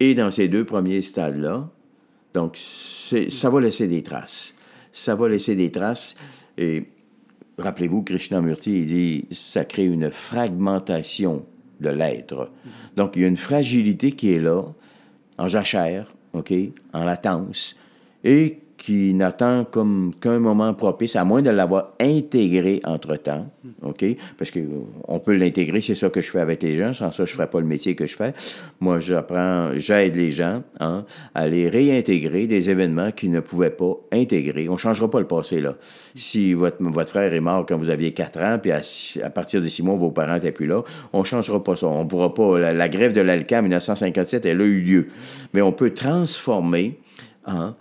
et 0.00 0.14
dans 0.14 0.30
ces 0.30 0.48
deux 0.48 0.64
premiers 0.64 1.02
stades-là, 1.02 1.68
donc 2.34 2.56
ça 2.56 3.50
va 3.50 3.60
laisser 3.60 3.86
des 3.86 4.02
traces. 4.02 4.54
Ça 4.92 5.14
va 5.14 5.28
laisser 5.28 5.54
des 5.54 5.70
traces. 5.70 6.16
Et 6.58 6.84
rappelez-vous, 7.58 8.02
Krishnamurti, 8.02 8.80
il 8.80 8.86
dit, 8.86 9.26
ça 9.30 9.64
crée 9.64 9.86
une 9.86 10.10
fragmentation 10.10 11.46
de 11.80 11.90
l'être. 11.90 12.50
Donc, 12.96 13.12
il 13.16 13.22
y 13.22 13.24
a 13.24 13.28
une 13.28 13.36
fragilité 13.36 14.12
qui 14.12 14.32
est 14.32 14.40
là, 14.40 14.62
en 15.38 15.48
jachère, 15.48 16.12
OK, 16.32 16.52
en 16.92 17.04
latence, 17.04 17.76
et 18.24 18.58
qui 18.84 19.14
n'attend 19.14 19.64
comme 19.64 20.12
qu'un 20.20 20.38
moment 20.38 20.74
propice, 20.74 21.16
à 21.16 21.24
moins 21.24 21.40
de 21.40 21.48
l'avoir 21.48 21.94
intégré 21.98 22.82
entre-temps, 22.84 23.50
OK? 23.80 24.04
Parce 24.36 24.50
qu'on 24.50 25.18
peut 25.20 25.34
l'intégrer, 25.34 25.80
c'est 25.80 25.94
ça 25.94 26.10
que 26.10 26.20
je 26.20 26.30
fais 26.30 26.40
avec 26.40 26.62
les 26.62 26.76
gens. 26.76 26.92
Sans 26.92 27.10
ça, 27.10 27.24
je 27.24 27.30
ne 27.30 27.34
ferais 27.34 27.48
pas 27.48 27.60
le 27.60 27.66
métier 27.66 27.94
que 27.94 28.04
je 28.04 28.14
fais. 28.14 28.34
Moi, 28.80 28.98
j'apprends, 28.98 29.70
j'aide 29.74 30.16
les 30.16 30.32
gens 30.32 30.62
hein, 30.80 31.06
à 31.34 31.46
les 31.46 31.70
réintégrer 31.70 32.46
des 32.46 32.68
événements 32.68 33.10
qu'ils 33.10 33.30
ne 33.30 33.40
pouvaient 33.40 33.70
pas 33.70 33.96
intégrer. 34.12 34.68
On 34.68 34.74
ne 34.74 34.78
changera 34.78 35.10
pas 35.10 35.20
le 35.20 35.26
passé, 35.26 35.62
là. 35.62 35.76
Si 36.14 36.52
votre, 36.52 36.76
votre 36.82 37.08
frère 37.08 37.32
est 37.32 37.40
mort 37.40 37.64
quand 37.66 37.78
vous 37.78 37.88
aviez 37.88 38.12
4 38.12 38.40
ans, 38.42 38.58
puis 38.60 38.70
à, 38.70 39.30
partir 39.30 39.62
de 39.62 39.66
6 39.66 39.82
mois, 39.82 39.96
vos 39.96 40.10
parents 40.10 40.34
n'étaient 40.34 40.52
plus 40.52 40.66
là, 40.66 40.82
on 41.14 41.20
ne 41.20 41.24
changera 41.24 41.64
pas 41.64 41.74
ça. 41.74 41.86
On 41.86 42.06
pourra 42.06 42.34
pas... 42.34 42.58
La, 42.58 42.88
grève 42.90 43.14
de 43.14 43.22
l'ALCA 43.22 43.60
en 43.60 43.62
1957, 43.62 44.44
elle 44.44 44.60
a 44.60 44.64
eu 44.64 44.82
lieu. 44.82 45.08
Mais 45.54 45.62
on 45.62 45.72
peut 45.72 45.94
transformer... 45.94 47.00
Hein, 47.46 47.76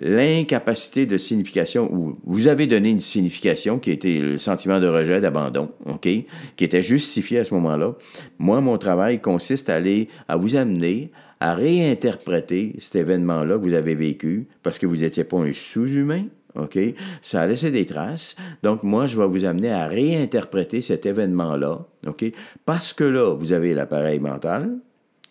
l'incapacité 0.00 1.06
de 1.06 1.18
signification, 1.18 1.92
ou 1.92 2.18
vous 2.24 2.48
avez 2.48 2.66
donné 2.66 2.90
une 2.90 3.00
signification 3.00 3.78
qui 3.78 3.90
était 3.90 4.18
le 4.18 4.38
sentiment 4.38 4.80
de 4.80 4.88
rejet, 4.88 5.20
d'abandon, 5.20 5.70
OK, 5.86 6.02
qui 6.02 6.64
était 6.64 6.82
justifié 6.82 7.40
à 7.40 7.44
ce 7.44 7.54
moment-là. 7.54 7.94
Moi, 8.38 8.60
mon 8.60 8.78
travail 8.78 9.20
consiste 9.20 9.68
à 9.68 9.76
aller, 9.76 10.08
à 10.28 10.36
vous 10.36 10.56
amener 10.56 11.10
à 11.40 11.54
réinterpréter 11.54 12.74
cet 12.78 12.96
événement-là 12.96 13.56
que 13.56 13.62
vous 13.62 13.74
avez 13.74 13.94
vécu, 13.94 14.48
parce 14.62 14.78
que 14.78 14.86
vous 14.86 14.96
n'étiez 14.96 15.24
pas 15.24 15.38
un 15.38 15.52
sous-humain, 15.52 16.24
OK? 16.54 16.78
Ça 17.22 17.42
a 17.42 17.46
laissé 17.46 17.70
des 17.70 17.86
traces. 17.86 18.36
Donc, 18.62 18.82
moi, 18.82 19.06
je 19.06 19.16
vais 19.16 19.26
vous 19.26 19.44
amener 19.44 19.70
à 19.70 19.86
réinterpréter 19.86 20.82
cet 20.82 21.06
événement-là, 21.06 21.86
OK? 22.06 22.24
Parce 22.66 22.92
que 22.92 23.04
là, 23.04 23.34
vous 23.34 23.52
avez 23.52 23.72
l'appareil 23.74 24.18
mental, 24.18 24.78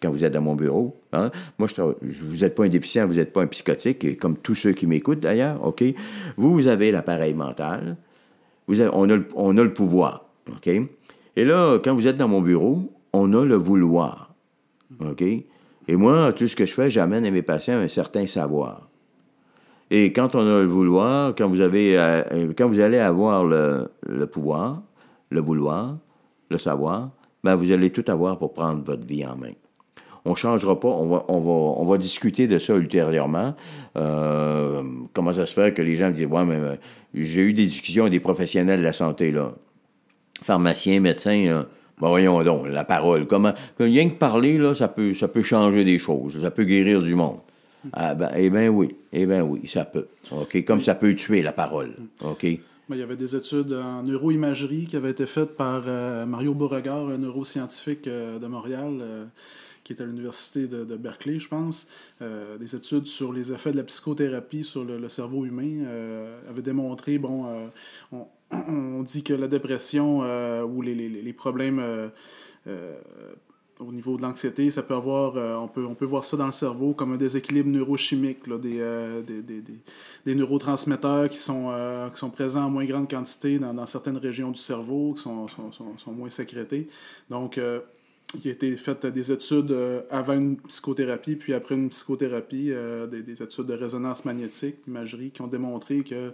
quand 0.01 0.11
vous 0.11 0.23
êtes 0.23 0.33
dans 0.33 0.41
mon 0.41 0.55
bureau. 0.55 0.95
Hein? 1.13 1.31
Moi, 1.57 1.67
je, 1.67 1.81
vous 1.81 2.37
n'êtes 2.37 2.55
pas 2.55 2.65
un 2.65 2.69
déficient, 2.69 3.07
vous 3.07 3.15
n'êtes 3.15 3.33
pas 3.33 3.41
un 3.41 3.47
psychotique, 3.47 4.19
comme 4.19 4.37
tous 4.37 4.55
ceux 4.55 4.71
qui 4.71 4.87
m'écoutent 4.87 5.19
d'ailleurs, 5.19 5.63
OK? 5.65 5.83
Vous, 6.37 6.53
vous 6.53 6.67
avez 6.67 6.91
l'appareil 6.91 7.33
mental, 7.33 7.97
vous 8.67 8.81
on, 8.81 9.09
a 9.09 9.15
le, 9.15 9.27
on, 9.35 9.57
a 9.57 9.63
le, 9.63 9.73
pouvoir, 9.73 10.25
OK? 10.51 10.67
Et 10.67 11.45
là, 11.45 11.79
quand 11.83 11.93
vous 11.93 12.07
êtes 12.07 12.17
dans 12.17 12.27
mon 12.27 12.41
bureau, 12.41 12.91
on 13.13 13.33
a 13.33 13.43
le 13.43 13.55
vouloir, 13.55 14.33
OK? 15.01 15.21
Et 15.21 15.95
moi, 15.95 16.33
tout 16.33 16.47
ce 16.47 16.55
que 16.55 16.65
je 16.65 16.73
fais, 16.73 16.89
j'amène 16.89 17.25
à 17.25 17.31
mes 17.31 17.41
patients 17.41 17.77
un 17.77 17.87
certain 17.87 18.27
savoir. 18.27 18.87
Et 19.91 20.13
quand 20.13 20.35
on 20.35 20.41
a 20.41 20.59
le 20.59 20.67
vouloir, 20.67 21.33
quand 21.35 21.49
vous, 21.49 21.61
avez, 21.61 21.97
euh, 21.97 22.53
quand 22.55 22.67
vous 22.69 22.79
allez 22.79 22.99
avoir 22.99 23.43
le, 23.43 23.89
le 24.05 24.27
pouvoir, 24.27 24.83
le 25.31 25.41
vouloir, 25.41 25.97
le 26.51 26.59
savoir, 26.59 27.09
ben 27.43 27.55
vous 27.55 27.71
allez 27.71 27.89
tout 27.89 28.05
avoir 28.07 28.37
pour 28.37 28.53
prendre 28.53 28.83
votre 28.83 29.05
vie 29.05 29.25
en 29.25 29.35
main 29.35 29.53
on 30.25 30.31
ne 30.31 30.35
changera 30.35 30.79
pas. 30.79 30.89
On 30.89 31.85
va, 31.85 31.97
discuter 31.97 32.47
de 32.47 32.59
ça 32.59 32.75
ultérieurement. 32.75 33.55
Euh, 33.97 34.83
comment 35.13 35.33
ça 35.33 35.45
se 35.45 35.53
fait 35.53 35.73
que 35.73 35.81
les 35.81 35.95
gens 35.95 36.11
disent 36.11 36.27
mais 36.27 36.55
euh, 36.55 36.75
j'ai 37.13 37.41
eu 37.41 37.53
des 37.53 37.65
discussions 37.65 38.03
avec 38.03 38.13
des 38.13 38.19
professionnels 38.19 38.79
de 38.79 38.85
la 38.85 38.93
santé, 38.93 39.31
là. 39.31 39.53
Pharmaciens, 40.41 40.99
médecins, 40.99 41.43
là. 41.45 41.65
Ben 41.99 42.07
voyons 42.07 42.41
donc, 42.43 42.67
la 42.67 42.85
parole. 42.85 43.27
Comment. 43.27 43.53
Rien 43.77 44.09
que 44.09 44.15
parler, 44.15 44.57
là, 44.57 44.73
ça 44.73 44.87
peut, 44.87 45.13
changer 45.41 45.83
des 45.83 45.97
choses. 45.97 46.41
Ça 46.41 46.49
peut 46.49 46.63
guérir 46.63 47.01
du 47.01 47.13
monde. 47.13 47.39
Ah 47.93 48.13
ben, 48.13 48.29
eh 48.35 48.49
bien 48.49 48.69
oui, 48.69 48.95
eh 49.11 49.25
bien 49.25 49.41
oui, 49.41 49.67
ça 49.67 49.85
peut. 49.85 50.07
Comme 50.65 50.81
ça 50.81 50.95
peut 50.95 51.13
tuer 51.15 51.41
la 51.41 51.51
parole. 51.51 51.95
Il 52.91 52.97
y 52.97 53.01
avait 53.01 53.17
des 53.17 53.35
études 53.35 53.73
en 53.73 54.03
neuroimagerie 54.03 54.85
qui 54.85 54.95
avaient 54.95 55.11
été 55.11 55.25
faites 55.25 55.55
par 55.55 55.83
euh, 55.87 56.25
Mario 56.25 56.53
Beauregard, 56.53 57.09
un 57.09 57.17
neuroscientifique 57.17 58.05
de 58.05 58.47
Montréal 58.47 59.29
qui 59.89 59.99
est 59.99 60.03
à 60.03 60.05
l'université 60.05 60.67
de, 60.67 60.83
Berkeley, 60.97 61.39
je 61.39 61.47
pense, 61.47 61.89
euh, 62.21 62.59
des 62.59 62.75
études 62.75 63.07
sur 63.07 63.33
les 63.33 63.51
effets 63.51 63.71
de 63.71 63.77
la 63.77 63.83
psychothérapie 63.83 64.63
sur 64.63 64.83
le, 64.83 65.09
cerveau 65.09 65.45
humain 65.45 65.83
euh, 65.87 66.39
avait 66.47 66.61
démontré, 66.61 67.17
bon, 67.17 67.47
euh, 67.47 67.67
on, 68.51 69.01
dit 69.03 69.23
que 69.23 69.33
la 69.33 69.47
dépression 69.47 70.19
ou 70.63 70.81
les, 70.83 71.33
problèmes 71.33 71.81
au 73.79 73.91
niveau 73.91 74.17
de 74.17 74.21
l'anxiété, 74.21 74.69
ça 74.69 74.83
peut 74.83 74.93
avoir, 74.93 75.35
on, 75.63 75.67
peut, 75.67 75.85
on 75.85 75.95
peut 75.95 76.05
voir 76.05 76.23
ça 76.23 76.37
dans 76.37 76.45
le 76.45 76.51
cerveau 76.51 76.93
comme 76.93 77.13
un 77.13 77.17
déséquilibre 77.17 77.69
neurochimique, 77.69 78.47
des, 78.47 79.23
des, 79.25 79.41
des, 79.41 79.63
des, 80.25 80.35
neurotransmetteurs 80.35 81.29
qui 81.29 81.37
sont, 81.37 81.71
qui 82.13 82.19
sont 82.19 82.29
présents 82.29 82.65
en 82.65 82.69
moins 82.69 82.85
grande 82.85 83.09
quantité 83.09 83.57
dans, 83.57 83.73
dans 83.73 83.87
certaines 83.87 84.17
régions 84.17 84.51
du 84.51 84.59
cerveau, 84.59 85.13
qui 85.15 85.23
sont, 85.23 85.47
sont, 85.47 85.71
sont, 85.71 85.97
sont 85.97 86.11
moins 86.11 86.29
sécrétés. 86.29 86.87
Donc, 87.29 87.59
il 88.35 88.49
a 88.49 88.53
été 88.53 88.75
fait 88.77 89.05
des 89.07 89.31
études 89.31 89.71
euh, 89.71 90.01
avant 90.09 90.33
une 90.33 90.57
psychothérapie, 90.57 91.35
puis 91.35 91.53
après 91.53 91.75
une 91.75 91.89
psychothérapie, 91.89 92.71
euh, 92.71 93.07
des, 93.07 93.23
des, 93.23 93.41
études 93.41 93.65
de 93.65 93.73
résonance 93.73 94.25
magnétique, 94.25 94.77
d'imagerie, 94.85 95.31
qui 95.31 95.41
ont 95.41 95.47
démontré 95.47 96.03
que 96.03 96.33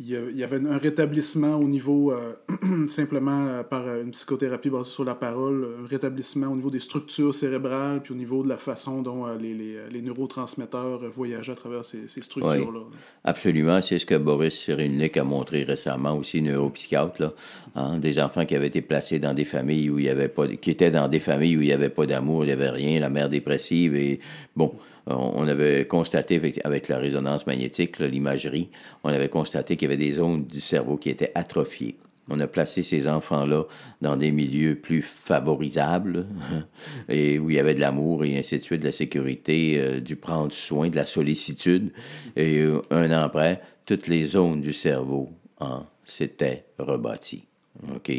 il 0.00 0.36
y 0.36 0.42
avait 0.42 0.56
un 0.56 0.78
rétablissement 0.78 1.56
au 1.56 1.68
niveau, 1.68 2.12
euh, 2.12 2.34
simplement 2.88 3.46
euh, 3.46 3.62
par 3.62 3.86
une 4.00 4.10
psychothérapie 4.10 4.70
basée 4.70 4.90
sur 4.90 5.04
la 5.04 5.14
parole, 5.14 5.66
un 5.84 5.86
rétablissement 5.86 6.48
au 6.48 6.56
niveau 6.56 6.70
des 6.70 6.80
structures 6.80 7.34
cérébrales, 7.34 8.02
puis 8.02 8.12
au 8.12 8.16
niveau 8.16 8.42
de 8.42 8.48
la 8.48 8.56
façon 8.56 9.02
dont 9.02 9.26
euh, 9.26 9.36
les, 9.38 9.54
les, 9.54 9.76
les, 9.90 10.02
neurotransmetteurs 10.02 11.00
voyageaient 11.14 11.52
à 11.52 11.56
travers 11.56 11.84
ces, 11.84 12.08
ces 12.08 12.22
structures-là. 12.22 12.80
absolument, 13.24 13.80
c'est 13.82 13.98
ce 13.98 14.06
que 14.06 14.16
Boris 14.16 14.58
Cyrulnik 14.58 15.16
a 15.16 15.24
montré 15.24 15.62
récemment 15.62 16.16
aussi, 16.16 16.42
neuropsychiatre, 16.42 17.20
là, 17.20 17.32
hein, 17.76 17.98
des 17.98 18.18
enfants 18.18 18.46
qui 18.46 18.56
avaient 18.56 18.68
été 18.68 18.82
placés 18.82 19.18
dans 19.18 19.34
des 19.34 19.44
familles 19.44 19.90
où 19.90 19.98
il 19.98 20.06
y 20.06 20.08
avait 20.08 20.28
pas, 20.28 20.48
qui 20.48 20.70
étaient 20.70 20.90
dans 20.90 21.08
des 21.08 21.20
familles 21.20 21.58
où 21.58 21.60
il 21.60 21.66
n'y 21.66 21.72
avait 21.72 21.90
pas 21.90 22.06
d'amour, 22.06 22.44
il 22.44 22.46
n'y 22.46 22.52
avait 22.52 22.70
rien, 22.70 22.98
la 22.98 23.10
mère 23.10 23.28
dépressive, 23.28 23.94
et 23.94 24.20
bon, 24.56 24.74
on 25.06 25.46
avait 25.48 25.86
constaté 25.86 26.40
avec, 26.64 26.88
la 26.88 26.98
résonance 26.98 27.46
magnétique, 27.46 27.98
l'imagerie, 27.98 28.70
on 29.04 29.10
avait 29.10 29.28
constaté 29.28 29.76
qu'il 29.76 29.90
y 29.90 29.92
avait 29.92 30.02
des 30.02 30.12
zones 30.12 30.44
du 30.44 30.60
cerveau 30.60 30.96
qui 30.96 31.10
étaient 31.10 31.32
atrophiées. 31.34 31.96
On 32.28 32.38
a 32.38 32.46
placé 32.46 32.84
ces 32.84 33.08
enfants-là 33.08 33.64
dans 34.00 34.16
des 34.16 34.30
milieux 34.30 34.76
plus 34.76 35.02
favorisables 35.02 36.26
et 37.08 37.38
où 37.38 37.50
il 37.50 37.56
y 37.56 37.58
avait 37.58 37.74
de 37.74 37.80
l'amour 37.80 38.24
et 38.24 38.38
ainsi 38.38 38.58
de 38.58 38.62
suite, 38.62 38.80
de 38.80 38.86
la 38.86 38.92
sécurité, 38.92 39.74
euh, 39.76 40.00
du 40.00 40.14
prendre 40.14 40.52
soin, 40.52 40.88
de 40.88 40.96
la 40.96 41.04
sollicitude. 41.04 41.92
Et 42.36 42.60
euh, 42.60 42.80
un 42.90 43.10
an 43.10 43.22
après, 43.22 43.60
toutes 43.86 44.06
les 44.06 44.24
zones 44.24 44.60
du 44.60 44.72
cerveau 44.72 45.32
hein, 45.60 45.84
s'étaient 46.04 46.64
rebâties. 46.78 47.44
OK? 47.88 48.12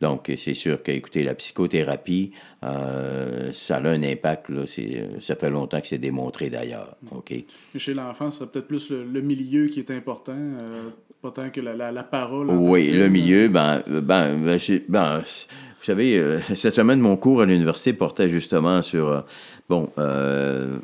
Donc, 0.00 0.32
c'est 0.36 0.54
sûr 0.54 0.82
qu'écoutez, 0.82 1.22
la 1.22 1.34
psychothérapie, 1.34 2.32
euh, 2.64 3.52
ça 3.52 3.76
a 3.76 3.88
un 3.88 4.02
impact. 4.02 4.48
Là, 4.48 4.62
ça 5.20 5.36
fait 5.36 5.50
longtemps 5.50 5.80
que 5.80 5.86
c'est 5.86 5.98
démontré 5.98 6.50
d'ailleurs. 6.50 6.96
OK? 7.12 7.32
Chez 7.76 7.94
l'enfant, 7.94 8.30
c'est 8.30 8.50
peut-être 8.50 8.66
plus 8.66 8.90
le, 8.90 9.20
milieu 9.20 9.68
qui 9.68 9.80
est 9.80 9.90
important, 9.90 10.32
euh, 10.36 10.90
pas 11.22 11.30
tant 11.30 11.50
que 11.50 11.60
la, 11.60 11.92
la, 11.92 12.02
parole. 12.02 12.50
Oui, 12.50 12.90
le 12.90 13.08
milieu, 13.08 13.48
ben, 13.48 13.82
ben, 13.86 14.36
ben, 14.36 14.58
ben 14.88 15.18
vous 15.20 15.90
savez, 15.90 16.18
euh, 16.18 16.40
cette 16.54 16.74
semaine, 16.74 16.98
mon 16.98 17.16
cours 17.16 17.42
à 17.42 17.44
l'université 17.44 17.92
portait 17.92 18.30
justement 18.30 18.80
sur, 18.80 19.24
bon, 19.68 19.90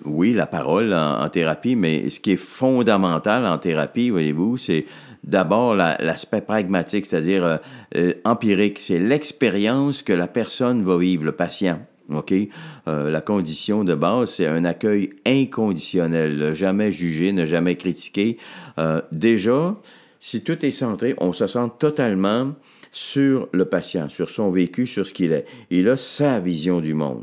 oui, 0.05 0.35
la 0.35 0.47
parole 0.47 0.93
en, 0.93 1.29
thérapie, 1.31 1.75
mais 1.75 2.11
ce 2.11 2.21
qui 2.21 2.33
est 2.33 2.37
fondamental 2.37 3.47
en 3.47 3.59
thérapie, 3.59 4.11
voyez-vous, 4.11 4.59
c'est 4.59 4.85
d'abord 5.25 5.75
l'aspect 5.75 6.41
pragmatique, 6.41 7.07
c'est-à-dire 7.07 7.45
euh, 7.45 7.57
euh, 7.97 8.15
empirique. 8.25 8.81
C'est 8.81 8.99
l'expérience 8.99 10.03
que 10.03 10.13
la 10.13 10.29
personne 10.29 10.85
va 10.85 10.97
vivre, 10.99 11.25
le 11.25 11.33
patient. 11.33 11.81
Euh, 12.89 13.11
la 13.11 13.21
condition 13.21 13.85
de 13.85 13.95
base, 13.95 14.31
c'est 14.33 14.47
un 14.47 14.65
accueil 14.65 15.11
inconditionnel, 15.25 16.37
ne 16.37 16.55
jamais 16.55 16.91
juger, 16.91 17.33
ne 17.33 17.47
jamais 17.47 17.77
critiquer. 17.77 18.37
déjà, 19.13 19.77
si 20.19 20.43
tout 20.43 20.65
est 20.67 20.73
centré, 20.73 21.15
on 21.19 21.33
se 21.33 21.47
sent 21.47 21.71
totalement 21.79 22.55
sur 22.93 23.49
le 23.53 23.65
patient, 23.67 24.09
sur 24.09 24.29
son 24.29 24.51
vécu, 24.51 24.89
sur 24.89 25.07
ce 25.07 25.15
qu'il 25.15 25.33
est. 25.33 25.47
Il 25.71 25.89
a 25.89 25.97
sa 25.97 26.41
vision 26.41 26.81
du 26.81 26.95
monde. 26.95 27.23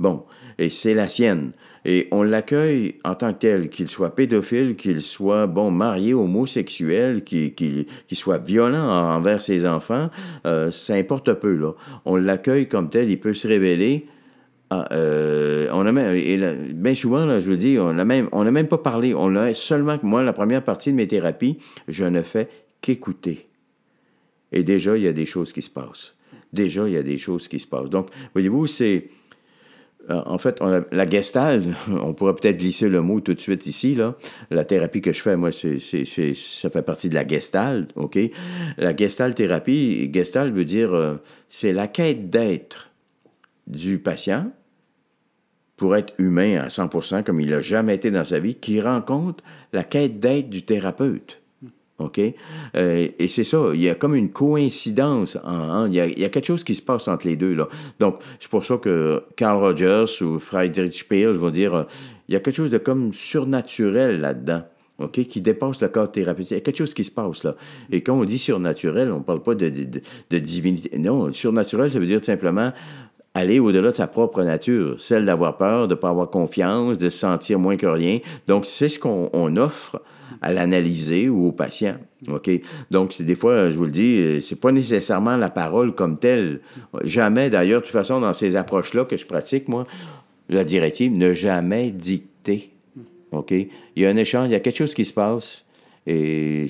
Bon, 0.00 0.24
et 0.58 0.70
c'est 0.70 0.94
la 0.94 1.06
sienne. 1.06 1.52
Et 1.90 2.06
on 2.10 2.22
l'accueille 2.22 2.96
en 3.02 3.14
tant 3.14 3.32
que 3.32 3.38
tel, 3.38 3.70
qu'il 3.70 3.88
soit 3.88 4.14
pédophile, 4.14 4.76
qu'il 4.76 5.00
soit, 5.00 5.46
bon, 5.46 5.70
marié, 5.70 6.12
homosexuel, 6.12 7.24
qu'il 7.24 7.86
soit 8.12 8.36
violent 8.36 8.90
envers 8.90 9.40
ses 9.40 9.66
enfants, 9.66 10.10
euh, 10.44 10.70
ça 10.70 10.92
importe 10.92 11.32
peu, 11.32 11.56
là. 11.56 11.72
On 12.04 12.16
l'accueille 12.16 12.68
comme 12.68 12.90
tel, 12.90 13.08
il 13.08 13.18
peut 13.18 13.32
se 13.32 13.48
révéler. 13.48 14.06
Ah, 14.68 14.86
euh, 14.92 15.68
on 15.72 15.86
a 15.86 15.92
même, 15.92 16.14
et 16.14 16.36
bien 16.74 16.94
souvent, 16.94 17.24
là, 17.24 17.40
je 17.40 17.48
vous 17.48 17.56
dis, 17.56 17.78
on 17.78 17.94
n'a 17.94 18.04
même, 18.04 18.28
on 18.32 18.44
même 18.44 18.68
pas 18.68 18.76
parlé. 18.76 19.14
On 19.14 19.34
a 19.34 19.54
seulement, 19.54 19.96
moi, 20.02 20.22
la 20.22 20.34
première 20.34 20.62
partie 20.62 20.90
de 20.90 20.96
mes 20.96 21.08
thérapies, 21.08 21.56
je 21.88 22.04
ne 22.04 22.20
fais 22.20 22.50
qu'écouter. 22.82 23.48
Et 24.52 24.62
déjà, 24.62 24.94
il 24.94 25.04
y 25.04 25.08
a 25.08 25.14
des 25.14 25.24
choses 25.24 25.54
qui 25.54 25.62
se 25.62 25.70
passent. 25.70 26.16
Déjà, 26.52 26.86
il 26.86 26.92
y 26.92 26.98
a 26.98 27.02
des 27.02 27.16
choses 27.16 27.48
qui 27.48 27.58
se 27.58 27.66
passent. 27.66 27.88
Donc, 27.88 28.10
voyez-vous, 28.34 28.66
c'est 28.66 29.08
en 30.08 30.38
fait, 30.38 30.60
la 30.90 31.06
gestalt, 31.06 31.64
on 31.90 32.14
pourrait 32.14 32.34
peut-être 32.34 32.58
glisser 32.58 32.88
le 32.88 33.02
mot 33.02 33.20
tout 33.20 33.34
de 33.34 33.40
suite 33.40 33.66
ici, 33.66 33.94
là. 33.94 34.16
La 34.50 34.64
thérapie 34.64 35.02
que 35.02 35.12
je 35.12 35.20
fais, 35.20 35.36
moi, 35.36 35.50
c'est, 35.52 35.78
ça 35.78 36.70
fait 36.70 36.82
partie 36.82 37.08
de 37.08 37.14
la 37.14 37.26
gestalt, 37.26 37.90
OK? 37.96 38.18
La 38.78 38.96
gestalt 38.96 39.34
thérapie, 39.34 40.10
gestalt 40.12 40.52
veut 40.52 40.64
dire, 40.64 40.94
euh, 40.94 41.16
c'est 41.48 41.72
la 41.72 41.88
quête 41.88 42.30
d'être 42.30 42.90
du 43.66 43.98
patient 43.98 44.50
pour 45.76 45.94
être 45.94 46.12
humain 46.18 46.58
à 46.58 46.68
100% 46.68 47.22
comme 47.22 47.40
il 47.40 47.50
n'a 47.50 47.60
jamais 47.60 47.94
été 47.94 48.10
dans 48.10 48.24
sa 48.24 48.40
vie, 48.40 48.54
qui 48.54 48.80
rencontre 48.80 49.44
la 49.72 49.84
quête 49.84 50.18
d'aide 50.18 50.48
du 50.48 50.64
thérapeute. 50.64 51.40
OK? 51.98 52.20
Euh, 52.76 53.08
et 53.18 53.28
c'est 53.28 53.44
ça, 53.44 53.70
il 53.74 53.80
y 53.80 53.88
a 53.88 53.94
comme 53.94 54.14
une 54.14 54.30
coïncidence, 54.30 55.36
il, 55.86 55.94
y 55.94 56.00
a, 56.00 56.28
quelque 56.28 56.46
chose 56.46 56.64
qui 56.64 56.74
se 56.74 56.82
passe 56.82 57.08
entre 57.08 57.26
les 57.26 57.36
deux. 57.36 57.54
Là. 57.54 57.68
Donc, 57.98 58.20
c'est 58.38 58.50
pour 58.50 58.64
ça 58.64 58.76
que 58.76 59.24
Carl 59.36 59.58
Rogers 59.58 60.22
ou 60.22 60.38
Friedrich 60.38 60.92
Spiel 60.92 61.30
vont 61.30 61.50
dire 61.50 61.74
euh, 61.74 61.84
il 62.28 62.34
y 62.34 62.36
a 62.36 62.40
quelque 62.40 62.56
chose 62.56 62.70
de 62.70 62.78
comme 62.78 63.12
surnaturel 63.12 64.20
là-dedans. 64.20 64.62
OK, 65.00 65.12
qui 65.12 65.40
dépasse 65.40 65.80
le 65.80 65.88
corps 65.88 66.10
thérapeutique. 66.10 66.50
Il 66.50 66.54
y 66.54 66.56
a 66.56 66.60
quelque 66.60 66.78
chose 66.78 66.92
qui 66.92 67.04
se 67.04 67.12
passe 67.12 67.44
là. 67.44 67.54
Et 67.92 68.00
quand 68.02 68.14
on 68.14 68.24
dit 68.24 68.38
surnaturel, 68.38 69.12
on 69.12 69.18
ne 69.18 69.22
parle 69.22 69.44
pas 69.44 69.54
de, 69.54 69.68
de, 69.68 70.38
divinité. 70.38 70.98
Non, 70.98 71.32
surnaturel, 71.32 71.92
ça 71.92 72.00
veut 72.00 72.06
dire 72.06 72.24
simplement 72.24 72.72
aller 73.34 73.60
au-delà 73.60 73.90
de 73.90 73.94
sa 73.94 74.06
propre 74.06 74.42
nature, 74.42 75.00
celle 75.00 75.24
d'avoir 75.24 75.56
peur, 75.56 75.86
de 75.86 75.94
ne 75.94 75.98
pas 75.98 76.08
avoir 76.10 76.30
confiance, 76.30 76.98
de 76.98 77.08
se 77.08 77.18
sentir 77.18 77.58
moins 77.58 77.76
que 77.76 77.86
rien. 77.86 78.18
Donc, 78.46 78.66
c'est 78.66 78.88
ce 78.88 78.98
qu'on 78.98 79.56
offre 79.56 80.02
à 80.40 80.52
l'analyser 80.52 81.28
ou 81.28 81.48
au 81.48 81.52
patient. 81.52 81.96
OK? 82.28 82.50
Donc, 82.90 83.20
des 83.20 83.34
fois, 83.34 83.70
je 83.70 83.76
vous 83.76 83.84
le 83.84 83.90
dis, 83.90 84.40
c'est 84.42 84.60
pas 84.60 84.72
nécessairement 84.72 85.36
la 85.36 85.50
parole 85.50 85.94
comme 85.94 86.18
telle. 86.18 86.60
Jamais, 87.04 87.50
d'ailleurs, 87.50 87.80
de 87.80 87.86
toute 87.86 87.92
façon, 87.92 88.20
dans 88.20 88.32
ces 88.32 88.56
approches-là 88.56 89.04
que 89.04 89.16
je 89.16 89.26
pratique, 89.26 89.68
moi, 89.68 89.86
la 90.48 90.64
directive, 90.64 91.12
ne 91.12 91.32
jamais 91.32 91.90
dicter. 91.90 92.72
OK? 93.32 93.52
Il 93.52 93.68
y 93.96 94.06
a 94.06 94.08
un 94.08 94.16
échange, 94.16 94.48
il 94.48 94.52
y 94.52 94.56
a 94.56 94.60
quelque 94.60 94.78
chose 94.78 94.94
qui 94.94 95.04
se 95.04 95.12
passe. 95.12 95.64
Et 96.06 96.66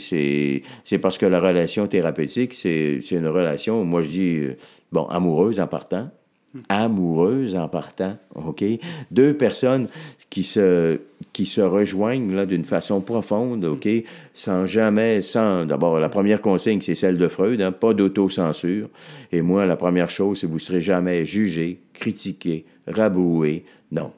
c'est 0.84 0.98
parce 0.98 1.16
que 1.16 1.24
la 1.24 1.38
relation 1.38 1.86
thérapeutique, 1.86 2.54
c'est 2.54 2.98
une 3.12 3.28
relation, 3.28 3.84
moi 3.84 4.02
je 4.02 4.08
dis, 4.08 4.40
bon, 4.90 5.04
amoureuse 5.04 5.60
en 5.60 5.68
partant, 5.68 6.10
amoureuse 6.68 7.54
en 7.54 7.68
partant, 7.68 8.16
OK? 8.34 8.64
Deux 9.10 9.34
personnes 9.34 9.88
qui 10.30 10.42
se, 10.42 10.98
rejoignent 11.60 12.46
d'une 12.46 12.64
façon 12.64 13.00
profonde? 13.00 13.78
Sans 14.34 14.66
jamais, 14.66 15.20
sans... 15.20 15.66
D'abord, 15.66 15.98
la 15.98 16.08
première 16.08 16.40
consigne, 16.40 16.80
c'est 16.80 16.94
celle 16.94 17.18
de 17.18 17.28
Freud, 17.28 17.60
hein, 17.60 17.72
pas 17.72 17.94
d'autocensure. 17.94 18.88
Et 19.32 19.42
moi, 19.42 19.66
la 19.66 19.76
première 19.76 20.10
chose, 20.10 20.40
c'est 20.40 20.46
vous 20.46 20.54
ne 20.54 20.58
serez 20.58 20.80
jamais 20.80 21.24
jugé, 21.24 21.80
critiqué, 21.92 22.64
raboué. 22.86 23.64
Non. 23.92 24.12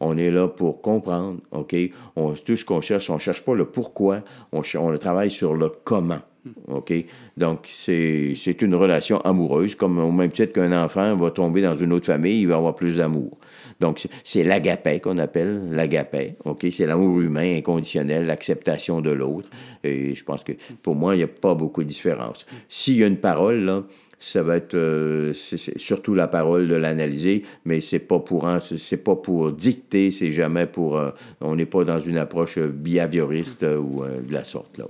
On 0.00 0.18
est 0.18 0.30
là 0.30 0.48
pour 0.48 0.82
comprendre, 0.82 1.40
OK? 1.52 1.74
On, 2.16 2.34
tout 2.34 2.56
ce 2.56 2.64
qu'on 2.64 2.80
cherche, 2.80 3.10
on 3.10 3.14
ne 3.14 3.18
cherche 3.18 3.42
pas 3.42 3.54
le 3.54 3.64
pourquoi, 3.64 4.22
on, 4.52 4.62
on 4.78 4.98
travaille 4.98 5.30
sur 5.30 5.54
le 5.54 5.70
comment. 5.84 6.20
OK? 6.68 6.92
Donc, 7.36 7.66
c'est 7.66 8.62
une 8.62 8.74
relation 8.74 9.20
amoureuse, 9.20 9.74
comme 9.74 9.98
au 9.98 10.12
même 10.12 10.30
titre 10.30 10.52
qu'un 10.52 10.72
enfant 10.84 11.16
va 11.16 11.30
tomber 11.30 11.62
dans 11.62 11.76
une 11.76 11.92
autre 11.92 12.06
famille, 12.06 12.40
il 12.40 12.48
va 12.48 12.56
avoir 12.56 12.74
plus 12.74 12.96
d'amour. 12.96 13.38
Donc, 13.80 14.06
c'est 14.22 14.44
l'agapé 14.44 15.00
qu'on 15.00 15.18
appelle, 15.18 15.70
l'agapé, 15.70 16.36
OK? 16.44 16.66
C'est 16.70 16.86
l'amour 16.86 17.20
humain 17.20 17.56
inconditionnel, 17.56 18.26
l'acceptation 18.26 19.00
de 19.00 19.10
l'autre. 19.10 19.48
Et 19.82 20.14
je 20.14 20.24
pense 20.24 20.44
que, 20.44 20.52
pour 20.82 20.94
moi, 20.94 21.14
il 21.14 21.18
n'y 21.18 21.24
a 21.24 21.28
pas 21.28 21.54
beaucoup 21.54 21.82
de 21.82 21.88
différence. 21.88 22.46
S'il 22.68 22.98
y 22.98 23.04
a 23.04 23.06
une 23.06 23.18
parole, 23.18 23.60
là, 23.60 23.82
ça 24.24 24.42
va 24.42 24.56
être 24.56 24.74
euh, 24.74 25.34
surtout 25.34 26.14
la 26.14 26.28
parole 26.28 26.66
de 26.66 26.74
l'analyser, 26.74 27.42
mais 27.66 27.82
c'est 27.82 27.98
pas 27.98 28.20
pour 28.20 28.48
c'est 28.60 29.04
pas 29.04 29.16
pour 29.16 29.52
dicter, 29.52 30.10
c'est 30.10 30.32
jamais 30.32 30.66
pour 30.66 30.96
euh, 30.96 31.10
on 31.42 31.56
n'est 31.56 31.66
pas 31.66 31.84
dans 31.84 32.00
une 32.00 32.16
approche 32.16 32.58
behavioriste 32.58 33.64
ou 33.64 34.02
euh, 34.02 34.22
de 34.22 34.32
la 34.32 34.44
sorte 34.44 34.78
là. 34.78 34.86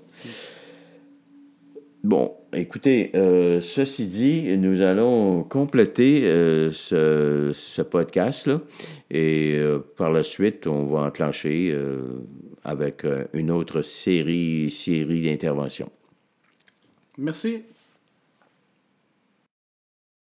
Bon, 2.04 2.36
écoutez, 2.52 3.12
euh, 3.14 3.62
ceci 3.62 4.06
dit, 4.06 4.58
nous 4.58 4.82
allons 4.82 5.42
compléter 5.42 6.26
euh, 6.26 6.70
ce, 6.70 7.80
podcast-là 7.80 8.60
et 9.10 9.54
euh, 9.54 9.78
par 9.96 10.12
la 10.12 10.22
suite, 10.22 10.66
on 10.66 10.84
va 10.84 11.00
enclencher 11.00 11.74
avec 12.62 13.06
une 13.32 13.50
autre 13.50 13.80
série, 13.80 14.70
série 14.70 15.22
d'interventions. 15.22 15.90
Merci. 17.16 17.62